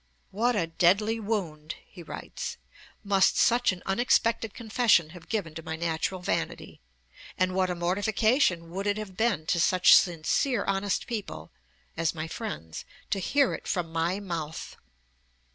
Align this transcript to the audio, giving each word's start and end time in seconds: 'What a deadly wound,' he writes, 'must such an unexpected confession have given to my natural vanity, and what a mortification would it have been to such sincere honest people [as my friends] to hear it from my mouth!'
'What 0.31 0.55
a 0.55 0.65
deadly 0.65 1.19
wound,' 1.19 1.75
he 1.85 2.01
writes, 2.01 2.57
'must 3.03 3.37
such 3.37 3.71
an 3.71 3.83
unexpected 3.85 4.51
confession 4.51 5.11
have 5.11 5.29
given 5.29 5.53
to 5.53 5.61
my 5.61 5.75
natural 5.75 6.21
vanity, 6.23 6.81
and 7.37 7.53
what 7.53 7.69
a 7.69 7.75
mortification 7.75 8.71
would 8.71 8.87
it 8.87 8.97
have 8.97 9.15
been 9.15 9.45
to 9.45 9.59
such 9.59 9.95
sincere 9.95 10.65
honest 10.65 11.05
people 11.05 11.51
[as 11.95 12.15
my 12.15 12.27
friends] 12.27 12.83
to 13.11 13.19
hear 13.19 13.53
it 13.53 13.67
from 13.67 13.91
my 13.93 14.19
mouth!' 14.19 14.75